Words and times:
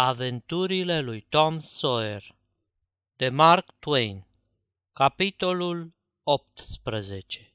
Aventurile 0.00 1.00
lui 1.00 1.26
Tom 1.28 1.60
Sawyer 1.60 2.34
de 3.16 3.28
Mark 3.28 3.74
Twain 3.78 4.26
Capitolul 4.92 5.92
18 6.22 7.52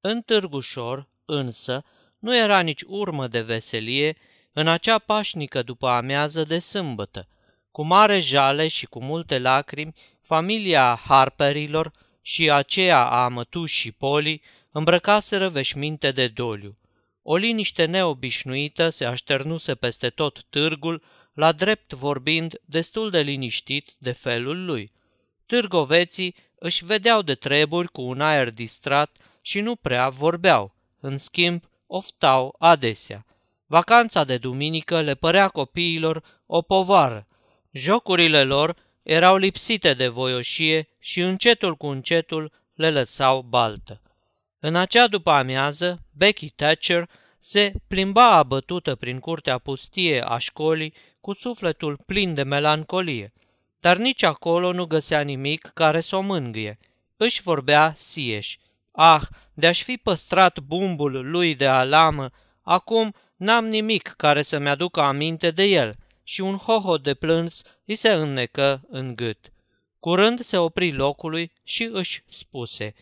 În 0.00 0.20
Târgușor, 0.20 1.08
însă, 1.24 1.84
nu 2.18 2.36
era 2.36 2.60
nici 2.60 2.82
urmă 2.86 3.26
de 3.26 3.40
veselie 3.40 4.16
în 4.52 4.68
acea 4.68 4.98
pașnică 4.98 5.62
după 5.62 5.88
amiază 5.88 6.44
de 6.44 6.58
sâmbătă. 6.58 7.28
Cu 7.70 7.82
mare 7.82 8.18
jale 8.18 8.68
și 8.68 8.86
cu 8.86 9.02
multe 9.02 9.38
lacrimi, 9.38 9.94
familia 10.20 11.00
Harperilor 11.04 11.92
și 12.22 12.50
aceea 12.50 13.04
a 13.04 13.28
mătușii 13.28 13.92
Poli 13.92 14.42
îmbrăcaseră 14.70 15.48
veșminte 15.48 16.10
de 16.10 16.28
doliu. 16.28 16.76
O 17.22 17.36
liniște 17.36 17.84
neobișnuită 17.84 18.88
se 18.88 19.04
așternuse 19.04 19.74
peste 19.74 20.10
tot 20.10 20.44
târgul, 20.50 21.02
la 21.32 21.52
drept 21.52 21.92
vorbind, 21.92 22.60
destul 22.64 23.10
de 23.10 23.20
liniștit 23.20 23.92
de 23.98 24.12
felul 24.12 24.64
lui. 24.64 24.92
Târgoveții 25.46 26.34
își 26.58 26.84
vedeau 26.84 27.22
de 27.22 27.34
treburi 27.34 27.88
cu 27.88 28.02
un 28.02 28.20
aer 28.20 28.50
distrat 28.50 29.16
și 29.40 29.60
nu 29.60 29.76
prea 29.76 30.08
vorbeau. 30.08 30.74
În 31.00 31.18
schimb, 31.18 31.62
oftau 31.86 32.54
adesea. 32.58 33.26
Vacanța 33.66 34.24
de 34.24 34.38
duminică 34.38 35.00
le 35.00 35.14
părea 35.14 35.48
copiilor 35.48 36.42
o 36.46 36.62
povară. 36.62 37.26
Jocurile 37.70 38.44
lor 38.44 38.76
erau 39.02 39.36
lipsite 39.36 39.94
de 39.94 40.08
voioșie 40.08 40.88
și 40.98 41.20
încetul 41.20 41.76
cu 41.76 41.86
încetul 41.86 42.52
le 42.74 42.90
lăsau 42.90 43.40
baltă. 43.40 44.00
În 44.58 44.76
acea 44.76 45.06
după 45.06 45.30
amiază, 45.30 46.02
Becky 46.10 46.50
Thatcher 46.50 47.08
se 47.38 47.72
plimba 47.88 48.30
abătută 48.30 48.94
prin 48.94 49.18
curtea 49.18 49.58
pustie 49.58 50.28
a 50.28 50.38
școlii 50.38 50.94
cu 51.22 51.32
sufletul 51.32 51.98
plin 52.06 52.34
de 52.34 52.42
melancolie, 52.42 53.32
dar 53.80 53.96
nici 53.96 54.22
acolo 54.22 54.72
nu 54.72 54.84
găsea 54.84 55.20
nimic 55.20 55.70
care 55.74 56.00
să 56.00 56.16
o 56.16 56.20
mângâie. 56.20 56.78
Își 57.16 57.42
vorbea 57.42 57.94
sieș. 57.96 58.56
Ah, 58.92 59.22
de-aș 59.54 59.82
fi 59.82 59.96
păstrat 59.96 60.58
bumbul 60.58 61.30
lui 61.30 61.54
de 61.54 61.66
alamă, 61.66 62.30
acum 62.62 63.14
n-am 63.36 63.66
nimic 63.66 64.14
care 64.16 64.42
să-mi 64.42 64.68
aducă 64.68 65.00
aminte 65.00 65.50
de 65.50 65.64
el 65.64 65.96
și 66.22 66.40
un 66.40 66.56
hoho 66.56 66.96
de 66.96 67.14
plâns 67.14 67.62
îi 67.84 67.94
se 67.94 68.08
înnecă 68.08 68.82
în 68.88 69.14
gât. 69.14 69.52
Curând 69.98 70.40
se 70.40 70.56
opri 70.56 70.92
locului 70.92 71.52
și 71.62 71.88
își 71.92 72.22
spuse, 72.26 72.94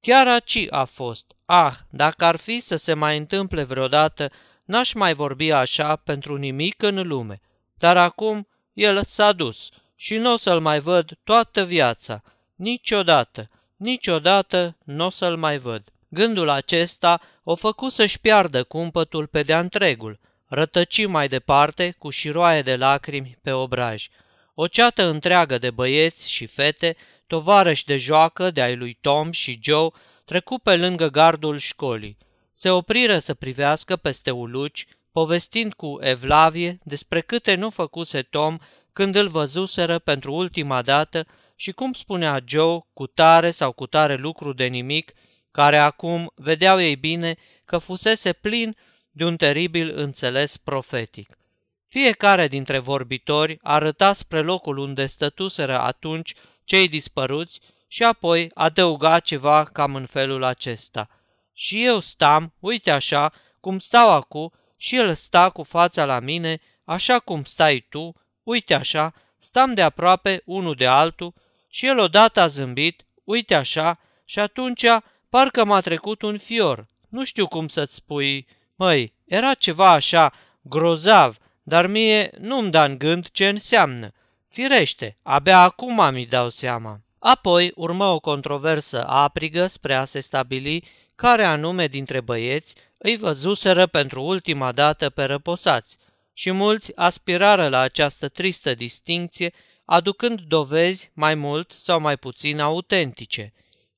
chiar 0.00 0.28
aci 0.28 0.66
a 0.70 0.84
fost, 0.84 1.36
ah, 1.44 1.74
dacă 1.90 2.24
ar 2.24 2.36
fi 2.36 2.60
să 2.60 2.76
se 2.76 2.94
mai 2.94 3.16
întâmple 3.16 3.62
vreodată, 3.64 4.30
n-aș 4.64 4.92
mai 4.92 5.14
vorbi 5.14 5.50
așa 5.50 5.96
pentru 5.96 6.36
nimic 6.36 6.82
în 6.82 7.06
lume. 7.06 7.40
Dar 7.78 7.96
acum 7.96 8.48
el 8.72 9.04
s-a 9.04 9.32
dus 9.32 9.68
și 9.96 10.16
nu 10.16 10.32
o 10.32 10.36
să-l 10.36 10.60
mai 10.60 10.80
văd 10.80 11.18
toată 11.24 11.64
viața. 11.64 12.22
Niciodată, 12.54 13.50
niciodată 13.76 14.76
nu 14.84 15.04
o 15.04 15.10
să-l 15.10 15.36
mai 15.36 15.58
văd. 15.58 15.82
Gândul 16.08 16.48
acesta 16.48 17.20
o 17.42 17.54
făcu 17.54 17.88
să-și 17.88 18.20
piardă 18.20 18.64
cumpătul 18.64 19.26
pe 19.26 19.42
de-a 19.42 19.58
întregul. 19.58 20.18
Rătăci 20.46 21.06
mai 21.06 21.28
departe 21.28 21.94
cu 21.98 22.10
șiroaie 22.10 22.62
de 22.62 22.76
lacrimi 22.76 23.38
pe 23.42 23.52
obraj. 23.52 24.08
O 24.54 24.66
ceată 24.66 25.06
întreagă 25.06 25.58
de 25.58 25.70
băieți 25.70 26.30
și 26.30 26.46
fete, 26.46 26.96
tovarăși 27.26 27.84
de 27.84 27.96
joacă 27.96 28.50
de 28.50 28.62
ai 28.62 28.76
lui 28.76 28.98
Tom 29.00 29.30
și 29.30 29.58
Joe, 29.62 29.90
trecu 30.24 30.58
pe 30.58 30.76
lângă 30.76 31.08
gardul 31.08 31.58
școlii. 31.58 32.16
Se 32.52 32.70
opriră 32.70 33.18
să 33.18 33.34
privească 33.34 33.96
peste 33.96 34.30
uluci, 34.30 34.86
povestind 35.18 35.74
cu 35.74 35.98
Evlavie 36.00 36.78
despre 36.82 37.20
câte 37.20 37.54
nu 37.54 37.70
făcuse 37.70 38.22
Tom 38.22 38.58
când 38.92 39.14
îl 39.14 39.28
văzuseră 39.28 39.98
pentru 39.98 40.34
ultima 40.34 40.82
dată 40.82 41.26
și 41.56 41.72
cum 41.72 41.92
spunea 41.92 42.40
Joe 42.46 42.80
cu 42.92 43.06
tare 43.06 43.50
sau 43.50 43.72
cu 43.72 43.86
tare 43.86 44.14
lucru 44.14 44.52
de 44.52 44.64
nimic, 44.64 45.12
care 45.50 45.76
acum 45.76 46.32
vedeau 46.34 46.80
ei 46.80 46.96
bine 46.96 47.36
că 47.64 47.78
fusese 47.78 48.32
plin 48.32 48.76
de 49.10 49.24
un 49.24 49.36
teribil 49.36 49.92
înțeles 49.96 50.56
profetic. 50.56 51.38
Fiecare 51.86 52.48
dintre 52.48 52.78
vorbitori 52.78 53.58
arăta 53.62 54.12
spre 54.12 54.40
locul 54.40 54.78
unde 54.78 55.06
stătuseră 55.06 55.78
atunci 55.78 56.34
cei 56.64 56.88
dispăruți 56.88 57.60
și 57.88 58.02
apoi 58.02 58.50
adăuga 58.54 59.18
ceva 59.18 59.64
cam 59.64 59.94
în 59.94 60.06
felul 60.06 60.44
acesta. 60.44 61.08
Și 61.52 61.84
eu 61.84 62.00
stam, 62.00 62.54
uite 62.58 62.90
așa, 62.90 63.32
cum 63.60 63.78
stau 63.78 64.10
acum, 64.10 64.52
și 64.80 64.96
el 64.96 65.14
sta 65.14 65.50
cu 65.50 65.62
fața 65.62 66.04
la 66.04 66.18
mine, 66.20 66.60
așa 66.84 67.18
cum 67.18 67.44
stai 67.44 67.86
tu, 67.88 68.14
uite 68.42 68.74
așa, 68.74 69.14
stam 69.38 69.74
de 69.74 69.82
aproape 69.82 70.42
unul 70.44 70.74
de 70.74 70.86
altul 70.86 71.34
și 71.68 71.86
el 71.86 71.98
odată 71.98 72.40
a 72.40 72.46
zâmbit, 72.46 73.04
uite 73.24 73.54
așa, 73.54 73.98
și 74.24 74.38
atunci 74.38 74.84
parcă 75.28 75.64
m-a 75.64 75.80
trecut 75.80 76.22
un 76.22 76.38
fior. 76.38 76.86
Nu 77.08 77.24
știu 77.24 77.46
cum 77.48 77.68
să-ți 77.68 77.94
spui, 77.94 78.46
măi, 78.76 79.14
era 79.24 79.54
ceva 79.54 79.90
așa 79.90 80.32
grozav, 80.60 81.36
dar 81.62 81.86
mie 81.86 82.30
nu-mi 82.38 82.70
da 82.70 82.84
în 82.84 82.98
gând 82.98 83.30
ce 83.30 83.48
înseamnă. 83.48 84.12
Firește, 84.48 85.18
abia 85.22 85.58
acum 85.60 86.12
mi 86.12 86.26
dau 86.26 86.48
seama. 86.48 87.00
Apoi 87.18 87.72
urmă 87.74 88.04
o 88.04 88.20
controversă 88.20 89.06
aprigă 89.06 89.66
spre 89.66 89.94
a 89.94 90.04
se 90.04 90.20
stabili 90.20 90.84
care 91.18 91.44
anume 91.44 91.86
dintre 91.86 92.20
băieți 92.20 92.74
îi 92.98 93.16
văzuseră 93.16 93.86
pentru 93.86 94.22
ultima 94.22 94.72
dată 94.72 95.10
pe 95.10 95.24
răposați 95.24 95.96
și 96.32 96.50
mulți 96.50 96.92
aspirară 96.94 97.68
la 97.68 97.78
această 97.78 98.28
tristă 98.28 98.74
distinție, 98.74 99.52
aducând 99.84 100.40
dovezi 100.40 101.10
mai 101.14 101.34
mult 101.34 101.72
sau 101.76 102.00
mai 102.00 102.16
puțin 102.16 102.60
autentice. 102.60 103.52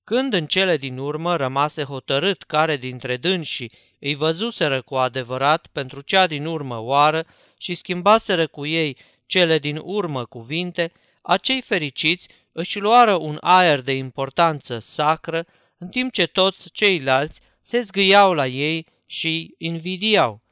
Când 0.05 0.35
în 0.35 0.47
cele 0.47 0.77
din 0.77 0.99
urmă 0.99 1.37
rămase 1.37 1.83
hotărât 1.83 2.43
care 2.43 2.77
dintre 2.77 3.17
dânsii 3.17 3.73
îi 3.99 4.15
văzuseră 4.15 4.83
cu 4.83 4.95
adevărat 4.95 5.67
pentru 5.73 6.01
cea 6.01 6.27
din 6.27 6.47
urmă 6.47 6.79
oară 6.79 7.25
și 7.59 7.75
schimbaseră 7.75 8.47
cu 8.47 8.67
ei 8.67 8.97
cele 9.27 9.59
din 9.59 9.81
urmă 9.85 10.25
cuvinte, 10.25 10.93
acei 11.23 11.61
fericiți 11.61 12.29
își 12.53 12.79
luară 12.79 13.15
un 13.15 13.39
aer 13.41 13.81
de 13.81 13.97
importanță 13.97 14.79
sacră, 14.79 15.47
în 15.81 15.89
timp 15.89 16.13
ce 16.13 16.27
toți 16.27 16.71
ceilalți 16.71 17.41
se 17.61 17.81
zgâiau 17.81 18.33
la 18.33 18.47
ei 18.47 18.87
și 19.07 19.55
invidiau. 19.59 20.43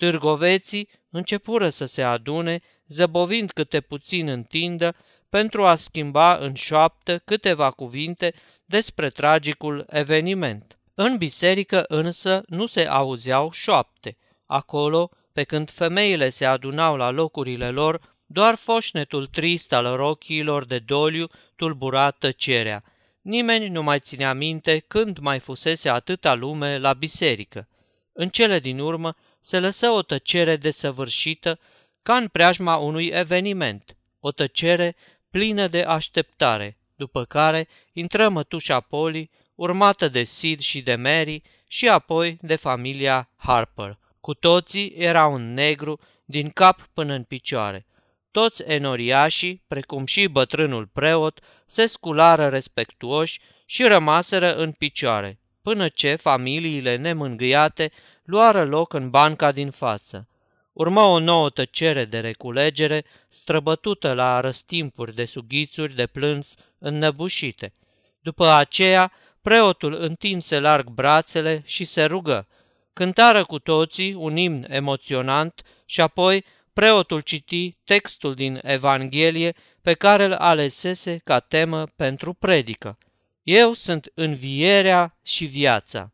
Târgoveții 0.00 0.88
începură 1.10 1.68
să 1.68 1.86
se 1.86 2.02
adune, 2.02 2.60
zăbovind 2.86 3.50
câte 3.50 3.80
puțin 3.80 4.28
în 4.28 4.42
tindă, 4.42 4.94
pentru 5.28 5.64
a 5.64 5.76
schimba 5.76 6.36
în 6.36 6.54
șoaptă 6.54 7.18
câteva 7.18 7.70
cuvinte 7.70 8.34
despre 8.64 9.08
tragicul 9.08 9.86
eveniment. 9.88 10.78
În 10.94 11.16
biserică 11.16 11.84
însă 11.88 12.42
nu 12.46 12.66
se 12.66 12.86
auzeau 12.86 13.50
șoapte. 13.50 14.16
Acolo, 14.46 15.10
pe 15.32 15.44
când 15.44 15.70
femeile 15.70 16.30
se 16.30 16.44
adunau 16.44 16.96
la 16.96 17.10
locurile 17.10 17.70
lor, 17.70 18.16
doar 18.26 18.54
foșnetul 18.54 19.26
trist 19.26 19.72
al 19.72 19.96
rochiilor 19.96 20.64
de 20.64 20.78
doliu 20.78 21.28
tulbura 21.56 22.10
tăcerea. 22.10 22.84
Nimeni 23.22 23.68
nu 23.68 23.82
mai 23.82 23.98
ținea 23.98 24.32
minte 24.32 24.84
când 24.86 25.18
mai 25.18 25.38
fusese 25.38 25.88
atâta 25.88 26.34
lume 26.34 26.78
la 26.78 26.92
biserică. 26.92 27.68
În 28.12 28.28
cele 28.28 28.58
din 28.58 28.78
urmă 28.78 29.16
se 29.40 29.58
lăsă 29.58 29.88
o 29.88 30.02
tăcere 30.02 30.56
desăvârșită 30.56 31.58
ca 32.02 32.16
în 32.16 32.28
preajma 32.28 32.76
unui 32.76 33.06
eveniment, 33.06 33.96
o 34.20 34.30
tăcere 34.30 34.96
plină 35.30 35.66
de 35.66 35.82
așteptare, 35.82 36.78
după 36.96 37.24
care 37.24 37.68
intră 37.92 38.28
mătușa 38.28 38.80
Polly, 38.80 39.30
urmată 39.54 40.08
de 40.08 40.24
Sid 40.24 40.60
și 40.60 40.80
de 40.80 40.94
Mary 40.94 41.42
și 41.68 41.88
apoi 41.88 42.38
de 42.40 42.56
familia 42.56 43.30
Harper. 43.36 43.98
Cu 44.20 44.34
toții 44.34 44.94
erau 44.96 45.34
în 45.34 45.54
negru, 45.54 46.00
din 46.24 46.50
cap 46.50 46.88
până 46.94 47.12
în 47.12 47.22
picioare. 47.22 47.86
Toți 48.30 48.62
enoriașii, 48.62 49.62
precum 49.68 50.06
și 50.06 50.26
bătrânul 50.26 50.86
preot, 50.86 51.40
se 51.66 51.86
sculară 51.86 52.48
respectuoși 52.48 53.40
și 53.64 53.82
rămaseră 53.82 54.54
în 54.54 54.72
picioare, 54.72 55.38
până 55.62 55.88
ce 55.88 56.14
familiile 56.14 56.96
nemângâiate 56.96 57.92
luară 58.22 58.64
loc 58.64 58.92
în 58.92 59.10
banca 59.10 59.52
din 59.52 59.70
față. 59.70 60.28
Urmă 60.72 61.00
o 61.00 61.18
nouă 61.18 61.50
tăcere 61.50 62.04
de 62.04 62.20
reculegere, 62.20 63.04
străbătută 63.28 64.12
la 64.12 64.40
răstimpuri 64.40 65.14
de 65.14 65.24
sughițuri 65.24 65.94
de 65.94 66.06
plâns 66.06 66.54
înnăbușite. 66.78 67.74
După 68.20 68.46
aceea, 68.46 69.12
preotul 69.42 69.94
întinse 69.94 70.58
larg 70.58 70.88
brațele 70.88 71.62
și 71.64 71.84
se 71.84 72.04
rugă. 72.04 72.48
Cântară 72.92 73.44
cu 73.44 73.58
toții 73.58 74.14
un 74.14 74.36
imn 74.36 74.66
emoționant 74.68 75.62
și 75.84 76.00
apoi 76.00 76.44
preotul 76.72 77.20
citi 77.20 77.76
textul 77.84 78.34
din 78.34 78.60
Evanghelie 78.62 79.54
pe 79.82 79.94
care 79.94 80.24
îl 80.24 80.32
alesese 80.32 81.20
ca 81.24 81.38
temă 81.40 81.86
pentru 81.86 82.32
predică. 82.32 82.98
Eu 83.42 83.72
sunt 83.72 84.10
învierea 84.14 85.18
și 85.22 85.44
viața. 85.44 86.12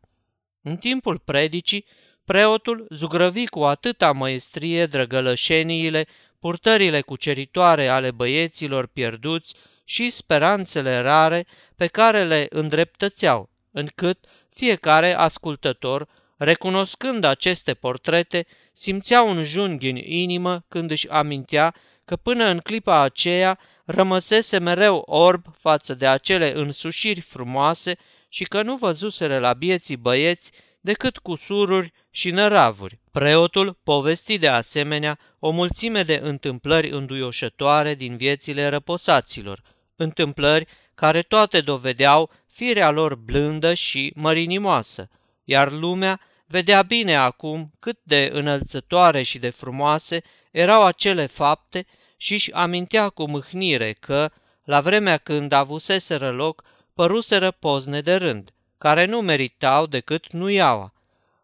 În 0.67 0.77
timpul 0.77 1.19
predicii, 1.19 1.85
preotul 2.25 2.85
zugrăvi 2.89 3.47
cu 3.47 3.63
atâta 3.63 4.11
măestrie 4.11 4.85
drăgălășeniile, 4.85 6.05
purtările 6.39 7.01
cuceritoare 7.01 7.87
ale 7.87 8.11
băieților 8.11 8.87
pierduți 8.87 9.55
și 9.83 10.09
speranțele 10.09 10.99
rare 10.99 11.45
pe 11.75 11.87
care 11.87 12.23
le 12.23 12.45
îndreptățeau, 12.49 13.49
încât 13.71 14.17
fiecare 14.49 15.13
ascultător, 15.13 16.07
recunoscând 16.37 17.23
aceste 17.23 17.73
portrete, 17.73 18.45
simțea 18.73 19.21
un 19.21 19.43
junghi 19.43 19.89
în 19.89 19.97
inimă 19.97 20.65
când 20.67 20.91
își 20.91 21.09
amintea 21.09 21.75
că 22.05 22.15
până 22.15 22.45
în 22.45 22.59
clipa 22.59 23.01
aceea 23.01 23.59
rămăsese 23.85 24.59
mereu 24.59 24.97
orb 24.97 25.45
față 25.59 25.93
de 25.93 26.07
acele 26.07 26.51
însușiri 26.55 27.19
frumoase 27.19 27.97
și 28.29 28.43
că 28.43 28.61
nu 28.61 28.75
văzuseră 28.75 29.39
la 29.39 29.53
bieții 29.53 29.97
băieți 29.97 30.51
decât 30.81 31.17
cu 31.17 31.35
sururi 31.35 31.93
și 32.11 32.31
năravuri. 32.31 32.99
Preotul 33.11 33.79
povesti 33.83 34.37
de 34.37 34.47
asemenea 34.47 35.19
o 35.39 35.49
mulțime 35.51 36.03
de 36.03 36.19
întâmplări 36.23 36.89
înduioșătoare 36.89 37.95
din 37.95 38.17
viețile 38.17 38.67
răposaților, 38.67 39.61
întâmplări 39.95 40.67
care 40.95 41.21
toate 41.21 41.61
dovedeau 41.61 42.31
firea 42.47 42.89
lor 42.89 43.15
blândă 43.15 43.73
și 43.73 44.11
mărinimoasă, 44.15 45.09
iar 45.43 45.71
lumea 45.71 46.19
vedea 46.45 46.81
bine 46.81 47.15
acum 47.15 47.73
cât 47.79 47.99
de 48.03 48.29
înălțătoare 48.33 49.21
și 49.21 49.39
de 49.39 49.49
frumoase 49.49 50.21
erau 50.51 50.83
acele 50.83 51.25
fapte 51.25 51.85
și 52.17 52.33
își 52.33 52.51
amintea 52.51 53.09
cu 53.09 53.29
mâhnire 53.29 53.93
că, 53.93 54.31
la 54.63 54.81
vremea 54.81 55.17
când 55.17 55.51
avuseseră 55.51 56.29
loc, 56.31 56.63
păruseră 56.97 57.51
pozne 57.51 57.99
de 57.99 58.15
rând, 58.15 58.53
care 58.77 59.05
nu 59.05 59.21
meritau 59.21 59.85
decât 59.85 60.31
nuiaua. 60.31 60.93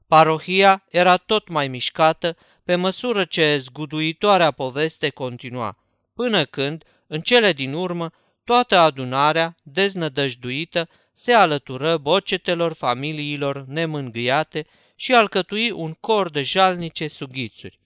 Parohia 0.08 0.84
era 0.90 1.18
tot 1.18 1.48
mai 1.48 1.68
mișcată 1.68 2.38
pe 2.64 2.76
măsură 2.76 3.24
ce 3.24 3.58
zguduitoarea 3.58 4.52
poveste 4.52 5.10
continua, 5.10 5.78
până 6.14 6.46
când, 6.46 6.84
în 7.08 7.22
cele 7.22 7.52
din 7.54 7.74
urmă, 7.74 8.12
toată 8.44 8.78
adunarea, 8.78 9.56
deznădăjduită, 9.64 10.90
se 11.14 11.34
alătură 11.34 11.98
bocetelor 11.98 12.74
familiilor 12.74 13.66
nemângâiate 13.68 14.66
și 14.96 15.14
alcătui 15.14 15.72
un 15.72 15.94
cor 15.94 16.30
de 16.30 16.44
jalnice 16.44 17.08
sughițuri. 17.08 17.80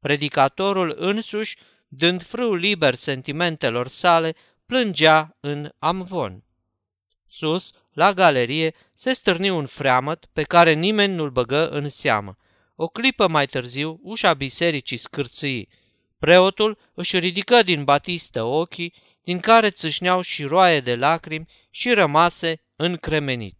Predicatorul 0.00 0.94
însuși, 0.98 1.56
dând 1.88 2.22
frâu 2.22 2.54
liber 2.54 2.94
sentimentelor 2.94 3.88
sale, 3.88 4.34
plângea 4.66 5.36
în 5.40 5.70
amvon. 5.78 6.44
Sus, 7.36 7.72
la 7.92 8.12
galerie, 8.12 8.74
se 8.94 9.12
stârni 9.12 9.50
un 9.50 9.66
freamăt 9.66 10.24
pe 10.32 10.42
care 10.42 10.72
nimeni 10.72 11.14
nu-l 11.14 11.30
băgă 11.30 11.68
în 11.68 11.88
seamă. 11.88 12.36
O 12.76 12.88
clipă 12.88 13.28
mai 13.28 13.46
târziu, 13.46 14.00
ușa 14.02 14.34
bisericii 14.34 14.96
scârțâi. 14.96 15.68
Preotul 16.18 16.78
își 16.94 17.18
ridică 17.18 17.62
din 17.62 17.84
batistă 17.84 18.42
ochii, 18.42 18.94
din 19.24 19.40
care 19.40 19.70
țâșneau 19.70 20.20
și 20.20 20.44
roaie 20.44 20.80
de 20.80 20.96
lacrimi 20.96 21.48
și 21.70 21.92
rămase 21.92 22.60
încremenit. 22.76 23.56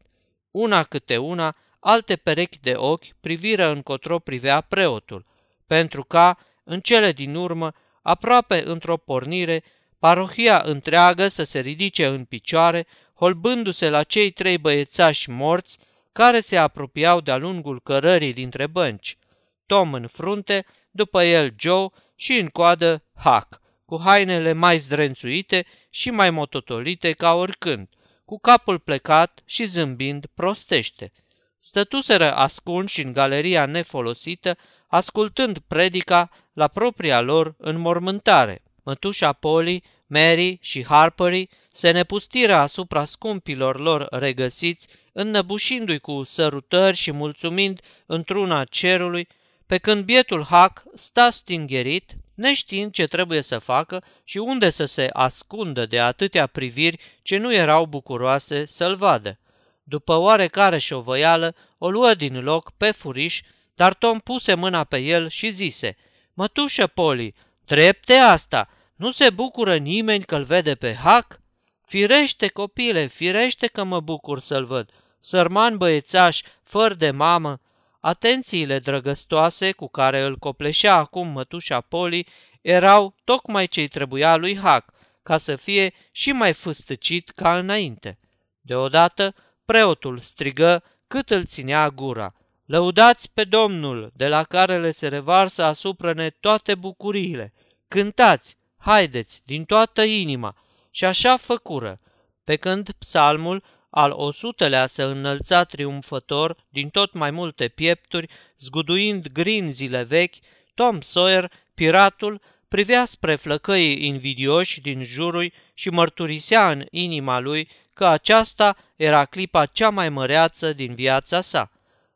Una 0.50 0.82
câte 0.82 1.16
una, 1.16 1.56
alte 1.80 2.16
perechi 2.16 2.58
de 2.60 2.74
ochi 2.76 3.06
priviră 3.20 3.66
încotro 3.66 4.18
privea 4.18 4.60
preotul, 4.60 5.26
pentru 5.66 6.04
ca, 6.04 6.38
în 6.64 6.80
cele 6.80 7.12
din 7.12 7.34
urmă, 7.34 7.72
aproape 8.02 8.62
într-o 8.66 8.96
pornire, 8.96 9.64
parohia 9.98 10.62
întreagă 10.64 11.28
să 11.28 11.42
se 11.42 11.60
ridice 11.60 12.06
în 12.06 12.24
picioare, 12.24 12.86
holbându-se 13.14 13.88
la 13.88 14.02
cei 14.02 14.30
trei 14.30 14.58
băiețași 14.58 15.30
morți 15.30 15.78
care 16.12 16.40
se 16.40 16.56
apropiau 16.56 17.20
de-a 17.20 17.36
lungul 17.36 17.80
cărării 17.80 18.32
dintre 18.32 18.66
bănci. 18.66 19.18
Tom 19.66 19.94
în 19.94 20.06
frunte, 20.06 20.66
după 20.90 21.24
el 21.24 21.54
Joe 21.58 21.88
și 22.14 22.32
în 22.38 22.46
coadă 22.46 23.04
Huck, 23.24 23.60
cu 23.84 24.00
hainele 24.00 24.52
mai 24.52 24.78
zdrențuite 24.78 25.66
și 25.90 26.10
mai 26.10 26.30
mototolite 26.30 27.12
ca 27.12 27.34
oricând, 27.34 27.88
cu 28.24 28.38
capul 28.38 28.78
plecat 28.78 29.42
și 29.44 29.64
zâmbind 29.64 30.26
prostește. 30.34 31.12
Stătuseră 31.58 32.34
ascunși 32.34 33.02
în 33.02 33.12
galeria 33.12 33.66
nefolosită, 33.66 34.56
ascultând 34.88 35.58
predica 35.58 36.30
la 36.52 36.68
propria 36.68 37.20
lor 37.20 37.54
înmormântare. 37.58 38.62
Mătușa 38.82 39.32
Polly, 39.32 39.82
Mary 40.06 40.58
și 40.60 40.84
Harpery 40.84 41.48
se 41.70 41.90
nepustiră 41.90 42.54
asupra 42.54 43.04
scumpilor 43.04 43.80
lor 43.80 44.06
regăsiți, 44.10 44.88
înnăbușindu-i 45.12 45.98
cu 45.98 46.22
sărutări 46.22 46.96
și 46.96 47.12
mulțumind 47.12 47.80
într-una 48.06 48.64
cerului, 48.64 49.28
pe 49.66 49.78
când 49.78 50.04
bietul 50.04 50.44
Hac 50.44 50.82
sta 50.94 51.30
stingherit, 51.30 52.12
neștiind 52.34 52.92
ce 52.92 53.06
trebuie 53.06 53.40
să 53.40 53.58
facă 53.58 54.04
și 54.24 54.38
unde 54.38 54.70
să 54.70 54.84
se 54.84 55.08
ascundă 55.12 55.86
de 55.86 56.00
atâtea 56.00 56.46
priviri 56.46 57.00
ce 57.22 57.36
nu 57.36 57.54
erau 57.54 57.86
bucuroase 57.86 58.66
să-l 58.66 58.96
vadă. 58.96 59.38
După 59.82 60.16
oarecare 60.16 60.78
șovăială, 60.78 61.54
o 61.78 61.90
luă 61.90 62.14
din 62.14 62.42
loc 62.42 62.70
pe 62.76 62.90
furiș, 62.90 63.40
dar 63.74 63.94
Tom 63.94 64.18
puse 64.18 64.54
mâna 64.54 64.84
pe 64.84 64.98
el 64.98 65.28
și 65.28 65.50
zise, 65.50 65.96
Mătușă 66.34 66.86
Poli, 66.86 67.34
drepte 67.64 68.14
asta, 68.14 68.68
nu 68.96 69.10
se 69.10 69.30
bucură 69.30 69.76
nimeni 69.76 70.24
că-l 70.24 70.44
vede 70.44 70.74
pe 70.74 70.94
Hac? 70.94 71.40
Firește, 71.86 72.48
copile, 72.48 73.06
firește 73.06 73.66
că 73.66 73.84
mă 73.84 74.00
bucur 74.00 74.40
să-l 74.40 74.64
văd. 74.64 74.90
Sărman 75.18 75.76
băiețaș, 75.76 76.40
fără 76.62 76.94
de 76.94 77.10
mamă. 77.10 77.60
Atențiile 78.00 78.78
drăgăstoase 78.78 79.72
cu 79.72 79.88
care 79.88 80.20
îl 80.20 80.36
copleșea 80.36 80.94
acum 80.94 81.28
mătușa 81.28 81.80
Poli 81.80 82.26
erau 82.60 83.14
tocmai 83.24 83.66
ce-i 83.66 83.88
trebuia 83.88 84.36
lui 84.36 84.58
Hac, 84.58 84.92
ca 85.22 85.36
să 85.36 85.56
fie 85.56 85.94
și 86.12 86.32
mai 86.32 86.52
fâstăcit 86.52 87.30
ca 87.30 87.58
înainte. 87.58 88.18
Deodată, 88.60 89.34
preotul 89.64 90.18
strigă 90.18 90.82
cât 91.06 91.30
îl 91.30 91.44
ținea 91.44 91.88
gura. 91.88 92.34
Lăudați 92.66 93.30
pe 93.32 93.44
Domnul, 93.44 94.12
de 94.16 94.28
la 94.28 94.42
care 94.42 94.78
le 94.78 94.90
se 94.90 95.08
revarsă 95.08 95.64
asupra 95.64 96.12
ne 96.12 96.30
toate 96.30 96.74
bucuriile. 96.74 97.52
Cântați, 97.88 98.56
haideți, 98.84 99.42
din 99.44 99.64
toată 99.64 100.02
inima, 100.02 100.56
și 100.90 101.04
așa 101.04 101.36
făcură, 101.36 102.00
pe 102.44 102.56
când 102.56 102.90
psalmul 102.98 103.62
al 103.90 104.10
o 104.14 104.30
sutelea 104.30 104.86
se 104.86 105.02
înălța 105.02 105.64
triumfător 105.64 106.56
din 106.68 106.88
tot 106.88 107.12
mai 107.12 107.30
multe 107.30 107.68
piepturi, 107.68 108.30
zguduind 108.58 109.28
grinzile 109.28 110.02
vechi, 110.02 110.34
Tom 110.74 111.00
Sawyer, 111.00 111.52
piratul, 111.74 112.40
privea 112.68 113.04
spre 113.04 113.34
flăcăii 113.34 114.06
invidioși 114.06 114.80
din 114.80 115.04
jurul 115.04 115.52
și 115.74 115.88
mărturisea 115.90 116.70
în 116.70 116.84
inima 116.90 117.38
lui 117.38 117.68
că 117.92 118.06
aceasta 118.06 118.76
era 118.96 119.24
clipa 119.24 119.66
cea 119.66 119.90
mai 119.90 120.08
măreață 120.08 120.72
din 120.72 120.94
viața 120.94 121.40
sa. 121.40 121.70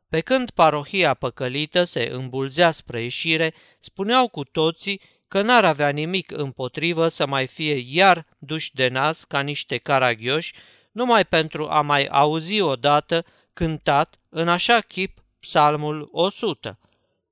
Pe 0.09 0.21
când 0.21 0.51
parohia 0.51 1.15
păcălită 1.15 1.85
se 1.85 2.09
îmbulzea 2.13 2.71
spre 2.71 3.03
ieșire, 3.03 3.55
spuneau 3.79 4.29
cu 4.29 4.45
toții 4.45 5.01
că 5.29 5.43
n-ar 5.43 5.65
avea 5.65 5.89
nimic 5.89 6.31
împotrivă 6.31 7.09
să 7.09 7.27
mai 7.27 7.47
fie 7.47 7.85
iar 7.87 8.27
duși 8.39 8.75
de 8.75 8.89
nas 8.89 9.25
ca 9.25 9.41
niște 9.41 9.77
caragioși, 9.77 10.55
numai 10.93 11.25
pentru 11.25 11.69
a 11.69 11.81
mai 11.81 12.07
auzi 12.07 12.61
odată 12.61 13.25
cântat 13.53 14.21
în 14.29 14.49
așa 14.49 14.81
chip 14.81 15.19
psalmul 15.41 16.09
100. 16.13 16.79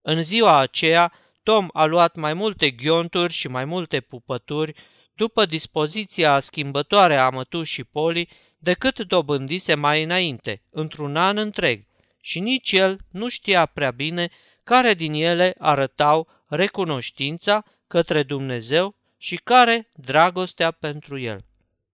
În 0.02 0.22
ziua 0.22 0.58
aceea, 0.58 1.12
Tom 1.42 1.68
a 1.72 1.84
luat 1.84 2.16
mai 2.16 2.34
multe 2.34 2.70
ghionturi 2.70 3.32
și 3.32 3.48
mai 3.48 3.64
multe 3.64 4.00
pupături 4.00 4.74
după 5.14 5.46
dispoziția 5.46 6.40
schimbătoare 6.40 7.16
a 7.16 7.28
mătușii 7.28 7.84
Poli 7.84 8.28
decât 8.58 9.00
dobândise 9.00 9.74
mai 9.74 10.02
înainte, 10.02 10.62
într-un 10.70 11.16
an 11.16 11.36
întreg, 11.36 11.84
și 12.20 12.40
nici 12.40 12.72
el 12.72 12.98
nu 13.10 13.28
știa 13.28 13.66
prea 13.66 13.90
bine 13.90 14.30
care 14.64 14.94
din 14.94 15.12
ele 15.12 15.54
arătau 15.58 16.28
recunoștința 16.46 17.64
către 17.86 18.22
Dumnezeu 18.22 18.94
și 19.16 19.36
care 19.36 19.88
dragostea 19.94 20.70
pentru 20.70 21.18
el. 21.18 21.44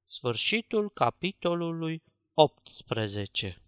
Sfârșitul 0.05 0.91
capitolului 0.91 2.03
18 2.35 3.62